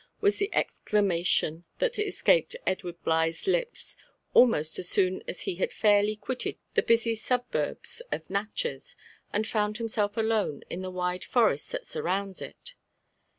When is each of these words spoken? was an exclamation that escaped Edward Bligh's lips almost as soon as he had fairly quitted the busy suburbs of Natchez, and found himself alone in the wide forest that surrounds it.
was 0.19 0.41
an 0.41 0.47
exclamation 0.51 1.63
that 1.77 1.99
escaped 1.99 2.55
Edward 2.65 2.99
Bligh's 3.03 3.45
lips 3.45 3.95
almost 4.33 4.79
as 4.79 4.89
soon 4.89 5.21
as 5.27 5.41
he 5.41 5.57
had 5.57 5.71
fairly 5.71 6.15
quitted 6.15 6.57
the 6.73 6.81
busy 6.81 7.13
suburbs 7.13 8.01
of 8.11 8.27
Natchez, 8.27 8.95
and 9.31 9.45
found 9.45 9.77
himself 9.77 10.17
alone 10.17 10.63
in 10.71 10.81
the 10.81 10.89
wide 10.89 11.23
forest 11.23 11.71
that 11.73 11.85
surrounds 11.85 12.41
it. 12.41 12.73